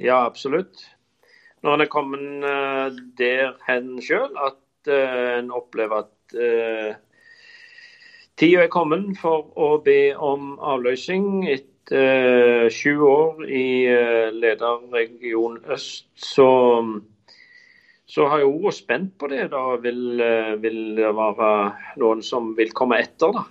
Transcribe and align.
Ja, 0.00 0.24
absolutt. 0.24 0.80
Når 1.60 1.74
en 1.74 1.84
er 1.84 1.90
kommet 1.92 2.44
uh, 2.44 3.00
der 3.18 3.52
hen 3.66 3.98
sjøl 4.00 4.32
at 4.40 4.88
uh, 4.88 5.38
en 5.38 5.50
opplever 5.52 6.06
at 6.06 6.36
uh, 6.40 6.94
tida 8.40 8.62
er 8.64 8.72
kommet 8.72 9.18
for 9.20 9.50
å 9.60 9.74
be 9.84 10.14
om 10.16 10.54
avløsning 10.56 11.44
etter 11.50 11.68
sju 12.70 13.02
år 13.02 13.40
i 13.50 13.90
lederregion 14.30 15.56
øst, 15.74 16.04
så, 16.14 16.46
så 18.06 18.28
har 18.30 18.44
jeg 18.44 18.52
vært 18.62 18.76
spent 18.76 19.16
på 19.18 19.26
det. 19.32 19.48
Da 19.50 19.64
vil, 19.82 20.22
vil, 20.62 20.78
det 20.94 21.10
være 21.18 21.50
noen 21.98 22.22
som 22.22 22.52
vil 22.54 22.70
komme 22.78 23.00
etter. 23.02 23.34
da. 23.34 23.42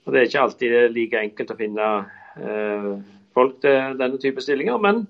Og 0.00 0.08
Det 0.08 0.22
er 0.22 0.30
ikke 0.30 0.46
alltid 0.46 0.96
like 0.96 1.22
enkelt 1.28 1.52
å 1.52 1.58
finne 1.60 1.90
folk 3.38 3.62
til 3.62 3.96
denne 4.00 4.18
type 4.20 4.42
stillinger. 4.44 4.82
Men 4.82 5.06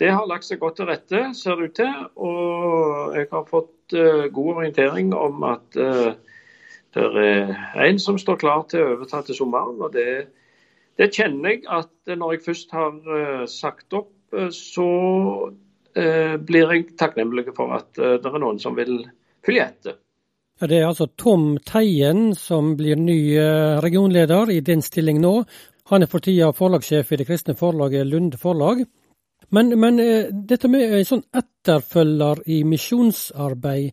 det 0.00 0.10
har 0.10 0.28
lagt 0.28 0.46
seg 0.48 0.60
godt 0.62 0.80
til 0.80 0.88
rette, 0.88 1.22
ser 1.36 1.58
det 1.58 1.70
ut 1.70 1.78
til. 1.78 2.04
Og 2.26 3.16
jeg 3.16 3.28
har 3.32 3.48
fått 3.48 3.96
uh, 3.96 4.28
god 4.34 4.52
orientering 4.56 5.12
om 5.16 5.44
at 5.46 5.80
uh, 5.80 6.12
det 6.92 7.08
er 7.24 7.84
en 7.86 8.00
som 8.02 8.18
står 8.20 8.40
klar 8.40 8.64
til 8.68 8.82
å 8.82 8.94
overta 8.96 9.22
til 9.24 9.38
sommeren. 9.38 9.80
og 9.80 9.94
det, 9.94 10.26
det 11.00 11.12
kjenner 11.14 11.54
jeg 11.54 11.62
at 11.72 12.16
når 12.18 12.34
jeg 12.34 12.44
først 12.44 12.74
har 12.76 13.46
sagt 13.48 13.96
opp, 13.96 14.12
så 14.52 14.88
blir 15.92 16.74
jeg 16.74 16.84
takknemlig 17.00 17.46
for 17.56 17.72
at 17.78 17.96
det 17.96 18.28
er 18.28 18.42
noen 18.44 18.60
som 18.60 18.76
vil 18.76 18.98
følge 19.44 19.64
etter. 19.64 19.96
Det 20.60 20.82
er 20.82 20.90
altså 20.90 21.08
Tom 21.16 21.56
Teien 21.64 22.34
som 22.36 22.74
blir 22.76 23.00
ny 23.00 23.18
regionleder 23.80 24.52
i 24.52 24.60
din 24.60 24.84
stilling 24.84 25.24
nå. 25.24 25.32
Han 25.92 26.06
er 26.06 26.08
for 26.08 26.24
tida 26.24 26.48
forlagssjef 26.56 27.10
i 27.12 27.18
det 27.20 27.26
kristne 27.28 27.52
forlaget 27.52 28.06
Lunde 28.08 28.38
Forlag. 28.40 28.78
Men, 29.52 29.74
men 29.76 30.00
eh, 30.00 30.30
dette 30.32 30.70
med 30.72 30.94
en 30.96 31.04
sånn 31.04 31.24
etterfølger 31.36 32.40
i 32.48 32.62
misjonsarbeid, 32.64 33.90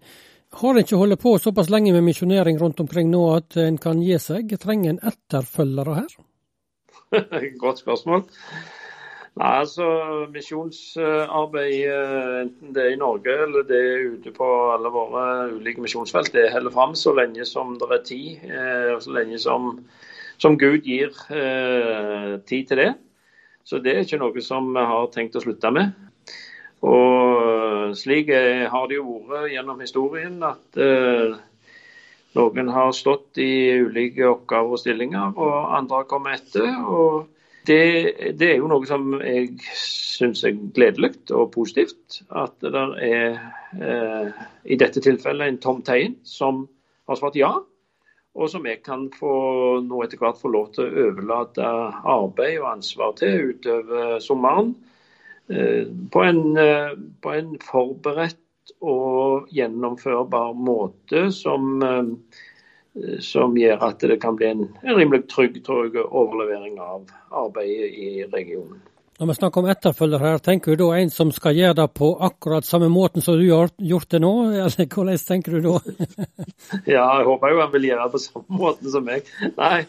har 0.61 0.71
en 0.71 0.81
ikke 0.81 0.97
holdt 0.97 1.19
på 1.21 1.33
såpass 1.43 1.67
lenge 1.69 1.91
med 1.93 2.05
misjonering 2.07 2.57
rundt 2.61 2.79
omkring 2.79 3.11
nå 3.11 3.19
at 3.35 3.57
en 3.59 3.77
kan 3.77 3.99
gi 4.01 4.15
seg? 4.17 4.55
Trenger 4.63 4.95
en 4.95 5.01
etterfølgere 5.11 5.97
her? 5.99 6.15
Godt 7.65 7.83
spørsmål. 7.83 8.23
Nei, 9.39 9.49
altså 9.59 9.85
Misjonsarbeid, 10.31 11.75
eh, 11.83 12.35
enten 12.45 12.73
det 12.75 12.85
er 12.85 12.95
i 12.95 13.01
Norge 13.01 13.35
eller 13.43 13.67
det 13.67 13.81
er 13.91 14.07
ute 14.15 14.33
på 14.35 14.47
alle 14.73 14.91
våre 14.95 15.25
ulike 15.51 15.83
misjonsfelt, 15.83 16.31
det 16.33 16.47
holder 16.55 16.73
fram 16.73 16.95
så 16.95 17.13
lenge 17.19 17.45
som 17.47 17.75
det 17.79 17.91
er 17.91 18.05
tid. 18.07 18.47
Eh, 18.47 18.95
så 19.03 19.19
lenge 19.19 19.39
som 19.43 19.73
som 20.39 20.57
Gud 20.59 20.87
gir 20.87 21.11
eh, 21.29 22.39
tid 22.47 22.69
til 22.69 22.81
det. 22.81 22.91
Så 23.67 23.81
det 23.83 23.93
er 23.93 24.05
ikke 24.05 24.21
noe 24.21 24.43
som 24.43 24.71
vi 24.73 24.85
har 24.91 25.11
tenkt 25.13 25.37
å 25.37 25.43
slutte 25.43 25.71
med. 25.75 25.91
Og 26.87 27.91
slik 27.99 28.31
har 28.31 28.87
det 28.87 28.97
jo 29.01 29.19
vært 29.27 29.51
gjennom 29.51 29.81
historien 29.83 30.37
at 30.47 30.79
eh, 30.79 31.35
noen 32.37 32.71
har 32.71 32.93
stått 32.95 33.41
i 33.41 33.51
ulike 33.83 34.27
oppgaver 34.29 34.77
og 34.77 34.81
stillinger, 34.81 35.35
og 35.35 35.75
andre 35.75 36.01
har 36.01 36.09
kommet 36.09 36.39
etter. 36.39 36.71
og 36.87 37.27
det, 37.67 38.33
det, 38.39 38.47
er 38.47 38.55
jo 38.61 38.69
noe 38.71 38.87
som 38.87 39.11
jeg 39.19 39.51
syns 39.77 40.41
er 40.47 40.55
gledelig 40.75 41.11
og 41.35 41.51
positivt. 41.53 42.21
At 42.33 42.55
det 42.63 42.85
er 43.05 43.35
eh, 43.77 44.45
i 44.65 44.77
dette 44.79 45.03
tilfellet 45.03 45.51
en 45.51 45.59
Tom 45.61 45.83
Teien 45.85 46.15
som 46.25 46.63
har 47.09 47.19
svart 47.19 47.37
ja 47.37 47.51
og 48.37 48.49
som 48.51 48.67
jeg 48.69 48.83
kan 48.85 49.07
få 49.15 49.31
nå 49.85 50.03
etter 50.03 50.21
hvert 50.21 50.39
få 50.39 50.51
lov 50.53 50.69
til 50.75 50.85
å 50.85 51.07
overlate 51.07 51.65
arbeid 51.65 52.59
og 52.61 52.69
ansvar 52.75 53.15
til 53.19 53.53
utover 53.53 54.19
sommeren. 54.23 54.75
Eh, 55.49 55.87
på 56.13 56.23
en, 56.23 56.57
eh, 56.57 56.93
på 57.21 57.33
en 57.33 57.55
forberedt 57.65 58.73
og 58.85 59.49
gjennomførbar 59.49 60.53
måte 60.53 61.31
som, 61.33 61.81
eh, 61.81 63.17
som 63.19 63.57
gjør 63.57 63.81
at 63.89 64.05
det 64.05 64.19
kan 64.21 64.37
bli 64.37 64.51
en, 64.51 64.63
rimelig 64.83 65.25
trygg, 65.27 65.63
trygg 65.65 65.97
overlevering 66.05 66.77
av 66.79 67.09
arbeidet 67.31 67.89
i 67.97 68.25
regionen. 68.29 68.81
Når 69.19 69.27
vi 69.27 69.33
snakker 69.35 69.59
om 69.59 69.65
etterfølger 69.67 70.21
her, 70.23 70.37
tenker 70.39 70.77
du 70.77 70.85
da 70.85 70.93
en 70.95 71.09
som 71.11 71.31
skal 71.35 71.57
gjøre 71.57 71.75
det 71.81 71.87
på 71.99 72.13
akkurat 72.23 72.63
samme 72.63 72.87
måten 72.87 73.19
som 73.19 73.35
du 73.35 73.49
har 73.51 73.67
gjort 73.75 74.13
det 74.13 74.21
nå, 74.23 74.31
eller 74.63 74.87
hvordan 74.87 75.19
tenker 75.27 75.57
du 75.57 75.65
da? 75.65 75.73
ja, 76.95 77.03
jeg 77.19 77.25
håper 77.27 77.51
jo 77.51 77.59
han 77.59 77.73
vil 77.73 77.89
gjøre 77.89 78.05
det 78.05 78.13
på 78.15 78.23
samme 78.23 78.61
måten 78.61 78.93
som 78.93 79.03
meg. 79.03 79.27
Nei, 79.57 79.81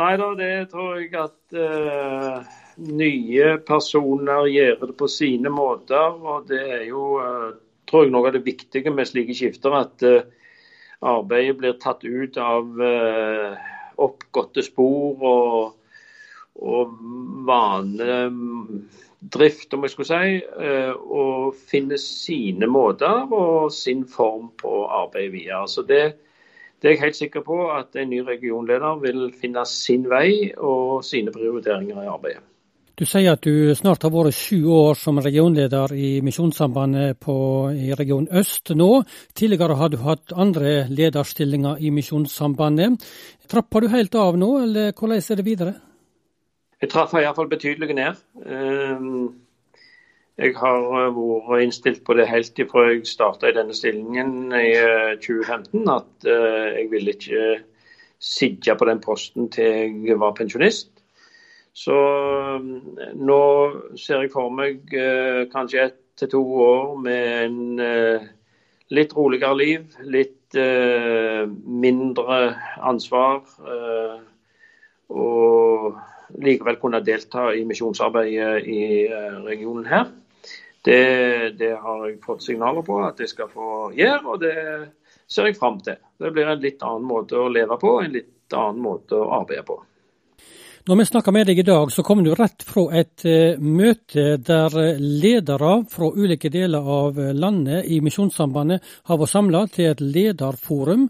Nei 0.00 0.10
da, 0.18 0.28
det 0.38 0.50
tror 0.70 0.98
jeg 0.98 1.14
at 1.18 1.54
uh, 1.58 2.42
nye 2.90 3.54
personer 3.66 4.50
gjør 4.50 4.84
det 4.84 4.94
på 4.98 5.08
sine 5.10 5.50
måter. 5.50 6.14
Og 6.18 6.46
det 6.50 6.60
er 6.62 6.84
jo, 6.86 7.06
uh, 7.22 7.50
tror 7.90 8.06
jeg, 8.06 8.14
noe 8.14 8.30
av 8.30 8.36
det 8.38 8.44
viktige 8.46 8.90
med 8.94 9.10
slike 9.10 9.34
skifter. 9.34 9.74
At 9.78 10.06
uh, 10.06 10.22
arbeidet 11.00 11.58
blir 11.58 11.78
tatt 11.82 12.06
ut 12.06 12.38
av 12.38 12.70
oppgåtte 14.00 14.62
spor. 14.62 15.22
og 15.22 15.79
og 16.56 16.88
vanedrift, 17.46 17.74
om 19.74 19.82
jeg 19.82 19.90
skulle 19.90 20.06
si, 20.10 20.42
eh, 20.66 20.92
og 20.92 21.54
finne 21.70 21.98
sine 21.98 22.66
måter 22.66 23.32
og 23.32 23.72
sin 23.72 24.06
form 24.08 24.50
på 24.60 24.86
arbeidet 24.86 25.32
videre. 25.32 25.68
Så 25.68 25.82
det, 25.82 26.14
det 26.82 26.88
er 26.88 26.92
jeg 26.94 27.00
helt 27.00 27.16
sikker 27.16 27.40
på 27.46 27.70
at 27.76 27.96
en 27.96 28.10
ny 28.10 28.20
regionleder 28.26 29.00
vil 29.00 29.32
finne 29.40 29.66
sin 29.66 30.10
vei 30.10 30.52
og 30.56 31.04
sine 31.04 31.32
prioriteringer 31.32 32.02
i 32.02 32.06
arbeidet. 32.06 32.44
Du 33.00 33.06
sier 33.08 33.32
at 33.32 33.40
du 33.40 33.72
snart 33.72 34.02
har 34.04 34.10
vært 34.12 34.36
sju 34.36 34.66
år 34.76 34.98
som 35.00 35.16
regionleder 35.24 35.94
i 35.96 36.20
Misjonssambandet 36.20 37.16
i 37.24 37.94
region 37.96 38.28
øst 38.28 38.74
nå. 38.76 39.04
Tidligere 39.32 39.78
har 39.80 39.88
du 39.88 39.96
hatt 40.04 40.32
andre 40.36 40.84
lederstillinger 40.92 41.80
i 41.80 41.88
Misjonssambandet. 41.96 43.00
Trapper 43.48 43.80
du 43.80 43.88
helt 43.88 44.14
av 44.14 44.36
nå, 44.36 44.58
eller 44.66 44.92
hvordan 44.92 45.16
er 45.16 45.40
det 45.40 45.46
videre? 45.46 45.89
Jeg 46.80 46.88
traff 46.88 47.12
iallfall 47.12 47.48
betydelig 47.48 47.94
ned. 47.94 48.20
Ehm, 48.48 49.34
jeg 50.40 50.54
har 50.56 50.86
eh, 50.96 51.10
vært 51.12 51.64
innstilt 51.66 52.00
på 52.06 52.14
det 52.16 52.24
helt 52.30 52.60
fra 52.70 52.86
jeg 52.88 53.02
starta 53.08 53.50
i 53.50 53.56
denne 53.56 53.74
stillingen 53.76 54.54
i 54.56 54.70
2015, 55.20 55.82
eh, 55.82 55.90
at 55.98 56.24
eh, 56.24 56.68
jeg 56.78 56.86
ville 56.94 57.12
ikke 57.12 57.42
sitte 58.20 58.76
på 58.80 58.88
den 58.88 59.02
posten 59.04 59.50
til 59.52 60.06
jeg 60.08 60.16
var 60.20 60.32
pensjonist. 60.38 60.88
Så 61.76 61.96
nå 63.14 63.42
ser 64.00 64.24
jeg 64.24 64.32
for 64.32 64.50
meg 64.50 64.80
kanskje 65.52 65.84
ett 65.84 66.00
til 66.18 66.32
to 66.32 66.40
år 66.64 66.96
med 66.98 67.28
en 67.44 67.60
litt 68.90 69.14
roligere 69.16 69.56
liv, 69.56 69.84
litt 70.02 70.58
mindre 70.58 72.40
ansvar. 72.90 73.46
og 75.08 76.00
likevel 76.38 76.78
kunne 76.80 77.02
delta 77.04 77.50
i 77.54 77.64
misjonsarbeidet 77.68 78.66
i 78.68 78.82
eh, 79.06 79.38
regionen 79.46 79.86
her. 79.90 80.08
Det, 80.84 81.02
det, 81.60 81.74
har 81.76 82.06
jeg 82.06 82.22
fått 82.24 82.46
signaler 82.46 82.84
på 82.86 83.02
at 83.04 83.20
jeg 83.20 83.34
skal 83.34 83.50
få 83.52 83.90
gjøre, 83.96 84.22
og 84.24 84.40
det 84.40 84.54
ser 85.28 85.50
jeg 85.50 85.58
fram 85.58 85.80
til. 85.84 85.98
Det 86.20 86.32
blir 86.32 86.48
en 86.48 86.62
litt 86.62 86.80
annen 86.86 87.04
måte 87.08 87.36
å 87.36 87.50
leve 87.52 87.76
på, 87.80 87.98
en 88.00 88.14
litt 88.16 88.56
annen 88.56 88.80
måte 88.82 89.18
å 89.18 89.28
arbeide 89.42 89.66
på. 89.68 89.76
Når 90.88 90.96
vi 90.96 91.04
snakker 91.10 91.34
med 91.36 91.50
deg 91.50 91.58
i 91.60 91.66
dag, 91.66 91.90
så 91.92 92.02
kommer 92.06 92.24
du 92.24 92.32
rett 92.34 92.64
fra 92.64 92.86
et 92.96 93.26
uh, 93.28 93.60
møte 93.60 94.38
der 94.40 94.76
ledere 94.96 95.74
fra 95.92 96.08
ulike 96.08 96.48
deler 96.52 96.88
av 97.00 97.20
landet 97.36 97.84
i 97.92 98.00
Misjonssambandet 98.04 98.80
har 99.10 99.20
vært 99.20 99.34
samla 99.34 99.66
til 99.74 99.90
et 99.90 100.00
lederforum. 100.00 101.08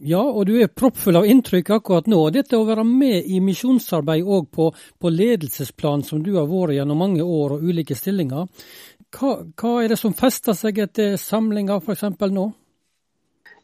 Ja, 0.00 0.22
og 0.22 0.46
du 0.48 0.54
er 0.56 0.70
proppfull 0.72 1.18
av 1.20 1.26
inntrykk 1.28 1.74
akkurat 1.76 2.06
nå. 2.08 2.22
Dette 2.32 2.56
å 2.56 2.64
være 2.64 2.86
med 2.88 3.26
i 3.28 3.36
misjonsarbeid 3.44 4.24
òg 4.24 4.46
på, 4.48 4.70
på, 4.72 5.12
ledelsesplan, 5.12 6.06
som 6.08 6.22
du 6.24 6.32
har 6.38 6.48
vært 6.48 6.78
gjennom 6.78 7.02
mange 7.04 7.20
år 7.20 7.58
og 7.58 7.66
ulike 7.68 7.96
stillinger. 7.98 8.48
Hva, 9.12 9.34
hva 9.60 9.74
er 9.82 9.92
det 9.92 9.98
som 10.00 10.16
fester 10.16 10.56
seg 10.56 10.80
etter 10.86 11.18
samlinga 11.20 11.76
f.eks. 11.82 12.06
nå? 12.32 12.46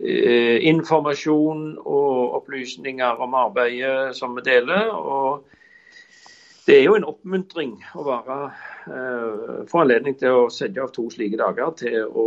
eh, 0.00 0.56
informasjon 0.70 1.74
og 1.84 2.40
opplysninger 2.40 3.20
om 3.20 3.36
arbeidet 3.36 4.16
som 4.16 4.38
vi 4.38 4.46
deler. 4.48 4.88
og 4.88 5.44
det 6.66 6.76
er 6.76 6.84
jo 6.84 6.94
en 6.96 7.06
oppmuntring 7.08 7.72
å 7.96 8.04
være, 8.04 8.36
eh, 8.92 9.64
få 9.70 9.82
anledning 9.82 10.16
til 10.20 10.42
å 10.42 10.50
sette 10.52 10.82
av 10.82 10.92
to 10.94 11.06
slike 11.12 11.38
dager 11.40 11.72
til 11.78 12.04
å, 12.04 12.26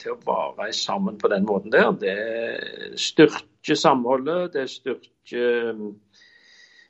til 0.00 0.14
å 0.16 0.20
være 0.26 0.72
sammen 0.76 1.18
på 1.20 1.30
den 1.32 1.46
måten 1.48 1.72
der. 1.74 1.90
Det 2.00 2.98
styrker 2.98 3.78
samholdet, 3.78 4.52
det 4.56 4.66
styrker 4.72 5.74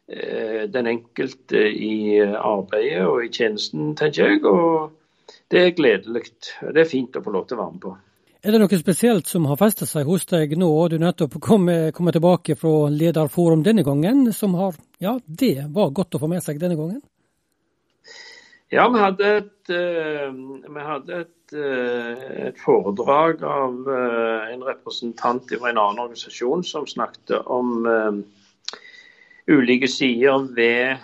eh, 0.08 0.66
den 0.72 0.92
enkelte 0.96 1.64
i 1.68 2.20
arbeidet 2.24 3.06
og 3.06 3.24
i 3.24 3.32
tjenesten, 3.34 3.94
tenker 3.98 4.32
jeg. 4.32 4.44
Og 4.44 4.90
det 5.50 5.66
er 5.66 5.74
gledelig. 5.76 6.28
Det 6.60 6.80
er 6.80 6.88
fint 6.88 7.16
å 7.16 7.24
få 7.24 7.34
lov 7.34 7.48
til 7.48 7.58
å 7.58 7.64
være 7.64 7.74
med 7.76 7.84
på. 7.84 7.96
Er 8.40 8.54
det 8.54 8.60
noe 8.62 8.76
spesielt 8.80 9.28
som 9.28 9.44
har 9.50 9.58
festet 9.60 9.90
seg 9.90 10.08
hos 10.08 10.24
deg 10.30 10.54
nå, 10.56 10.70
du 10.88 10.96
nettopp 10.96 11.34
kommer, 11.44 11.90
kom 11.92 12.08
tilbake 12.08 12.56
fra 12.56 12.88
lederforum 12.88 13.60
denne 13.66 13.84
gangen, 13.84 14.30
som 14.32 14.54
har 14.56 14.78
Ja, 15.00 15.14
det 15.24 15.64
var 15.72 15.94
godt 15.96 16.14
å 16.14 16.20
få 16.20 16.28
med 16.28 16.42
seg 16.44 16.58
denne 16.60 16.76
gangen? 16.76 17.00
Ja, 18.70 18.84
vi 18.92 19.00
hadde 19.00 19.30
et, 19.40 19.70
uh, 19.72 20.28
vi 20.74 20.82
hadde 20.84 21.22
et, 21.24 21.54
uh, 21.56 22.26
et 22.50 22.60
foredrag 22.60 23.40
av 23.42 23.88
uh, 23.88 24.50
en 24.52 24.62
representant 24.62 25.48
fra 25.48 25.72
en 25.72 25.80
annen 25.80 26.02
organisasjon 26.04 26.62
som 26.68 26.86
snakket 26.86 27.32
om 27.50 27.88
ulike 29.50 29.88
sider 29.90 30.44
ved, 30.54 31.00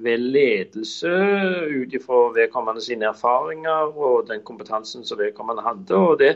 ved 0.00 0.22
ledelse 0.32 1.10
ut 1.68 1.92
ifra 1.98 2.20
vedkommende 2.32 2.80
sine 2.80 3.10
erfaringer 3.10 3.90
og 3.92 4.30
den 4.30 4.40
kompetansen 4.46 5.04
som 5.04 5.20
vedkommende 5.20 5.66
hadde. 5.66 5.98
og 5.98 6.16
det, 6.22 6.32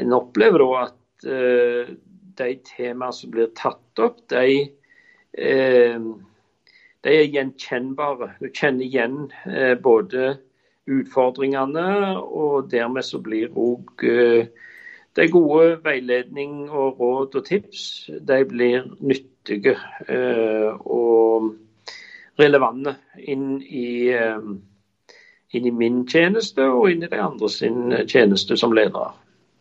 En 0.00 0.16
opplever 0.16 0.62
da 0.62 0.86
at 0.86 1.26
de 2.40 2.48
temaene 2.64 3.12
som 3.12 3.34
blir 3.34 3.52
tatt 3.58 4.00
opp, 4.06 4.22
de 4.32 4.70
de 7.06 7.14
er 7.14 7.28
gjenkjennbare. 7.30 8.32
Du 8.40 8.48
kjenner 8.50 8.86
igjen 8.86 9.18
eh, 9.46 9.74
både 9.78 10.36
utfordringene, 10.90 11.88
og 12.18 12.70
dermed 12.72 13.06
så 13.06 13.20
blir 13.22 13.54
òg 13.54 14.06
eh, 14.06 14.48
de 15.16 15.28
gode 15.32 15.78
veiledning 15.84 16.66
og 16.68 17.00
råd 17.00 17.38
og 17.40 17.46
tips 17.46 17.84
de 18.28 18.40
blir 18.48 18.88
nyttige 19.00 19.76
eh, 20.12 20.72
og 20.74 21.54
relevante 22.36 22.96
inn 23.16 23.62
i, 23.62 24.12
inn 25.56 25.68
i 25.70 25.72
min 25.72 26.02
tjeneste 26.10 26.66
og 26.68 26.90
inn 26.90 27.06
i 27.06 27.08
de 27.08 27.22
andre 27.22 27.48
sin 27.48 27.94
tjeneste 28.04 28.58
som 28.60 28.76
ledere. 28.76 29.14